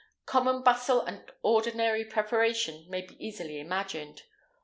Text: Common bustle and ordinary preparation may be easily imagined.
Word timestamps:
Common 0.25 0.63
bustle 0.63 1.01
and 1.05 1.31
ordinary 1.43 2.03
preparation 2.03 2.89
may 2.89 3.01
be 3.05 3.23
easily 3.23 3.59
imagined. 3.59 4.23